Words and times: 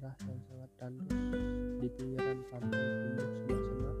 daerah 0.00 0.16
yang 0.32 0.40
sangat 0.48 0.70
tandus 0.80 1.12
di 1.76 1.88
pinggiran 1.92 2.40
pantai 2.48 2.88
timur 2.88 3.28
sebuah 3.36 3.60
semak 3.68 3.96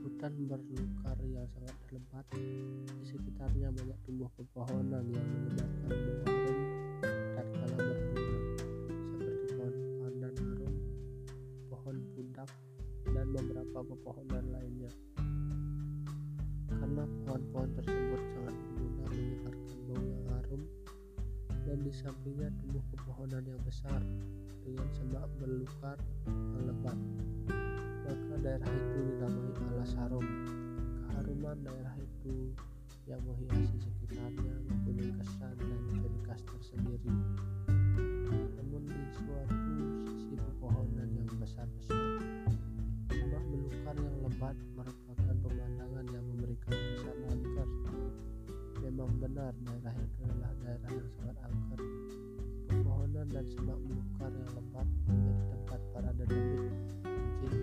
hutan 0.00 0.32
berlukar 0.48 1.18
yang 1.28 1.44
sangat 1.52 1.76
lebat 1.92 2.24
di 2.32 3.04
sekitarnya 3.04 3.68
banyak 3.68 3.98
tumbuh 4.08 4.32
pepohonan 4.32 5.04
yang 5.12 5.28
menyebabkan 5.28 5.92
bau 5.92 6.24
harum 6.24 6.58
kalah 7.36 7.80
berbunga 7.84 8.40
seperti 9.12 9.46
pohon 9.52 9.74
pandan 10.00 10.34
harum 10.40 10.74
pohon 11.68 11.96
pudak 12.16 12.50
dan 13.12 13.26
beberapa 13.28 13.78
pepohonan 13.92 14.44
lainnya. 14.48 14.92
Karena 16.72 17.04
pohon-pohon 17.28 17.70
tersebut 17.76 18.22
sangat 18.32 18.56
di 21.88 21.96
sampingnya 22.04 22.52
tumbuh 22.60 22.84
pepohonan 22.92 23.48
yang 23.48 23.56
besar 23.64 23.96
dengan 24.60 24.84
semak 24.92 25.24
belukar 25.40 25.96
yang 26.28 26.68
lebat. 26.68 26.98
Maka 28.04 28.34
daerah 28.44 28.68
itu 28.68 28.98
dinamai 29.08 29.52
alas 29.72 29.96
harum. 29.96 30.26
Keharuman 31.08 31.56
daerah 31.64 31.96
itu 31.96 32.52
yang 33.08 33.24
menghiasi 33.24 33.80
sekitarnya 33.80 34.52
mempunyai 34.68 35.16
kesan 35.16 35.56
dan 35.56 35.80
ciri 35.88 36.18
khas 36.28 36.44
tersendiri 36.44 37.08
lebat 54.78 55.10
menjadi 55.10 55.42
tempat 55.50 55.80
para 55.90 56.10
dedemit, 56.14 56.74
jin, 57.42 57.54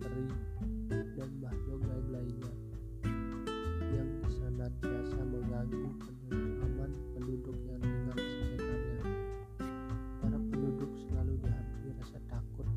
peri, 0.00 0.24
dan 0.88 1.30
makhluk 1.44 1.80
gaib 1.84 2.06
lainnya 2.08 2.52
yang 3.92 4.10
senantiasa 4.32 5.20
mengganggu 5.20 5.88
kenyamanan 6.00 6.92
penduduk 7.12 7.56
yang 7.68 7.82
tinggal 7.84 8.16
di 8.16 8.24
sekitarnya. 8.24 9.04
Para 10.16 10.38
penduduk 10.40 10.90
selalu 10.96 11.32
dihantui 11.44 11.90
rasa 12.00 12.18
takut, 12.24 12.68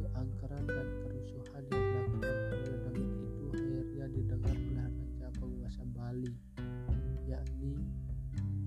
keangkeran 0.00 0.64
dan 0.64 0.88
kerusuhan 1.04 1.62
yang 1.68 1.84
dilakukan 1.84 2.36
oleh 2.56 2.78
demit 2.88 3.10
itu 3.20 3.44
akhirnya 3.52 4.06
didengar 4.16 4.56
oleh 4.56 4.76
raja 4.80 5.28
penguasa 5.36 5.82
Bali, 5.92 6.32
yakni 7.28 7.76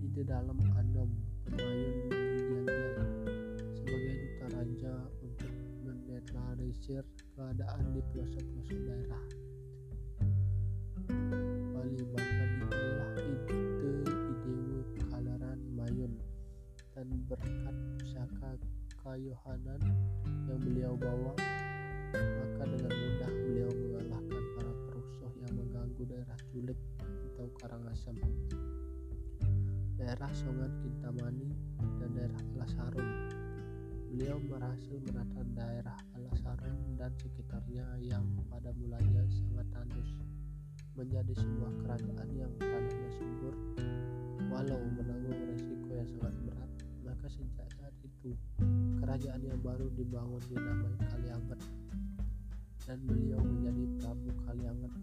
Ide 0.06 0.22
Dalam 0.30 0.62
Anom 0.78 1.10
Pemayun 1.42 2.49
raja 4.54 4.96
untuk 5.22 5.54
menetralisir 5.86 7.06
keadaan 7.38 7.84
di 7.94 8.02
pelosok-pelosok 8.10 8.80
daerah 8.86 9.26
Bali 11.74 12.02
maka 12.14 12.44
dipilihlah 12.46 13.12
ide 13.22 13.94
Idewu 14.06 14.80
Kalaran 15.10 15.60
Mayun 15.74 16.14
dan 16.98 17.08
berkat 17.30 17.76
pusaka 17.98 18.52
kayohanan 19.06 19.82
yang 20.50 20.60
beliau 20.60 20.94
bawa 20.98 21.34
maka 22.14 22.64
dengan 22.66 22.94
mudah 22.94 23.32
beliau 23.32 23.70
mengalahkan 23.70 24.44
para 24.58 24.74
perusuh 24.90 25.32
yang 25.46 25.54
mengganggu 25.54 26.04
daerah 26.10 26.38
Culik 26.50 26.80
atau 27.02 27.48
Karangasem 27.62 28.18
daerah 30.00 30.32
Songan 30.32 30.72
Kintamani 30.80 31.52
dan 32.00 32.10
daerah 32.16 32.42
Alas 32.56 32.74
Harum. 32.80 33.39
Beliau 34.10 34.42
berhasil 34.50 34.98
menata 35.06 35.42
daerah 35.54 35.98
Alas 36.18 36.42
Harum 36.42 36.98
dan 36.98 37.14
sekitarnya 37.22 37.86
yang 38.02 38.26
pada 38.50 38.74
mulanya 38.74 39.22
sangat 39.30 39.70
tandus 39.70 40.12
menjadi 40.98 41.34
sebuah 41.38 41.72
kerajaan 41.86 42.30
yang 42.34 42.52
tanahnya 42.58 43.10
subur. 43.14 43.54
Walau 44.50 44.82
menanggung 44.98 45.54
resiko 45.54 45.94
yang 45.94 46.10
sangat 46.10 46.34
berat 46.42 46.72
maka 47.06 47.26
sejak 47.30 47.70
saat 47.78 47.96
itu 48.02 48.34
kerajaan 48.98 49.42
yang 49.46 49.62
baru 49.62 49.94
dibangun 49.94 50.42
dinamai 50.50 50.94
Kalianget 51.06 51.62
dan 52.90 52.98
beliau 53.06 53.38
menjadi 53.46 53.84
Prabu 54.02 54.30
Kalianget. 54.50 54.94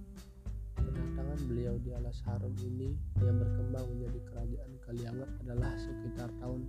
Kedatangan 0.75 1.41
beliau 1.47 1.79
di 1.79 1.95
Alas 1.95 2.19
Harum 2.27 2.55
ini 2.59 2.99
yang 3.23 3.39
berkembang 3.39 3.87
menjadi 3.95 4.21
kerajaan 4.35 4.73
Kalianget 4.83 5.31
adalah 5.47 5.73
sekitar 5.79 6.31
tahun 6.43 6.66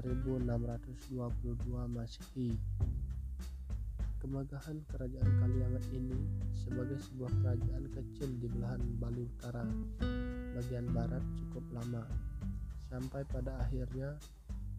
1622 0.00 1.92
Masehi. 1.92 2.56
Kemegahan 4.20 4.80
kerajaan 4.88 5.30
Kalianget 5.40 5.84
ini 5.92 6.16
sebagai 6.52 6.96
sebuah 7.00 7.32
kerajaan 7.40 7.84
kecil 7.92 8.28
di 8.40 8.48
belahan 8.48 8.80
Bali 8.96 9.24
Utara, 9.24 9.64
bagian 10.56 10.88
barat 10.92 11.24
cukup 11.36 11.64
lama, 11.72 12.04
sampai 12.88 13.24
pada 13.28 13.60
akhirnya 13.60 14.16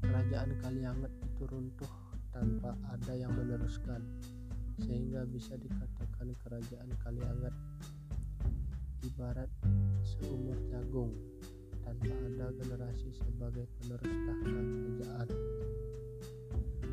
kerajaan 0.01 0.57
Kalianget 0.61 1.13
itu 1.25 1.43
runtuh 1.49 1.93
tanpa 2.33 2.73
ada 2.89 3.13
yang 3.13 3.33
meneruskan, 3.37 4.01
sehingga 4.81 5.25
bisa 5.29 5.53
dikatakan 5.57 6.33
kerajaan 6.41 6.89
Kalianget 7.01 7.53
ibarat 9.05 9.49
seumur 10.01 10.57
jagung 10.69 11.30
tanpa 11.83 12.13
ada 12.13 12.47
generasi 12.57 13.09
sebagai 13.13 13.65
penerus 13.77 14.13
tahta 14.25 14.49
kerajaan. 14.49 15.27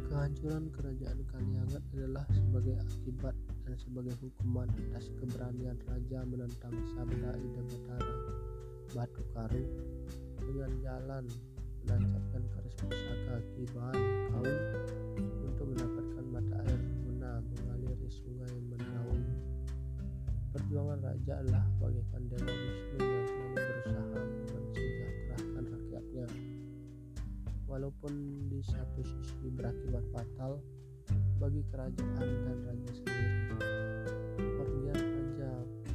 Kehancuran 0.09 0.65
kerajaan 0.73 1.21
Kalianget 1.29 1.83
adalah 1.93 2.25
sebagai 2.33 2.77
akibat 2.81 3.37
dan 3.69 3.77
sebagai 3.77 4.17
hukuman 4.25 4.69
atas 4.89 5.13
keberanian 5.21 5.77
raja 5.85 6.19
menentang 6.25 6.75
Sabda 6.97 7.37
Ida 7.37 7.63
Batara 7.69 8.17
Batu 8.97 9.23
Karu 9.37 9.65
dengan 10.41 10.73
jalan 10.81 11.25
menancapkan 11.85 12.43
keris 12.57 12.77
pusaka 12.81 13.37
Kiban 13.53 13.97
kaum 14.33 14.59
untuk 15.45 15.67
mendapatkan 15.77 16.25
mata 16.33 16.57
air 16.65 16.81
guna 17.05 17.33
mengaliri 17.45 18.09
sungai 18.09 18.53
Mendaung 18.65 19.25
Perjuangan 20.57 20.99
raja 21.05 21.33
adalah 21.45 21.65
bagaikan 21.77 22.23
dewa 22.33 22.49
Wisnu 22.49 22.97
yang 23.05 23.48
berusaha 23.55 24.21
mensejahterakan 24.53 25.65
rakyatnya. 25.73 26.27
Walaupun 27.69 28.13
di 28.49 28.61
satu 28.65 29.01
sisi 29.05 29.49
berakibat 29.53 30.05
fatal 30.13 30.61
bagi 31.39 31.63
kerajaan 31.71 32.29
dan 32.45 32.59
raja 32.67 32.91
sendiri. 32.93 33.31
Pergian 34.37 34.99
raja 34.99 35.53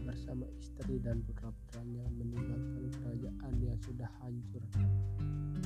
bersama 0.08 0.46
istri 0.56 1.03
dan 1.03 1.19
putra-putranya 1.28 2.06
meninggalkan 2.16 2.88
kerajaan 2.96 3.53
yang 3.59 3.78
sudah 3.84 4.09
hancur 4.24 4.64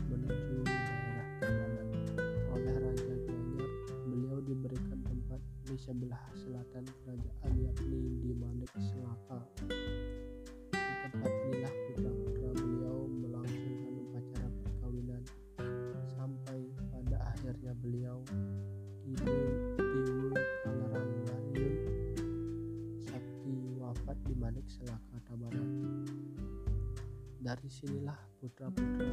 menuju 0.09 0.65
daerah 0.65 1.27
Kamanan. 1.37 1.87
Oleh 2.57 2.75
Raja 2.81 3.13
Gianyar, 3.21 3.71
beliau 4.09 4.37
diberikan 4.41 4.99
tempat 5.05 5.41
di 5.69 5.75
sebelah 5.77 6.23
selatan 6.33 6.85
kerajaan 7.05 7.53
yakni 7.61 8.01
di 8.25 8.31
Manik 8.33 8.71
Selaka. 8.73 9.39
Selaka 24.67 25.17
tabaran 25.23 25.71
Dari 27.39 27.69
sinilah 27.71 28.19
putra-putra 28.37 29.07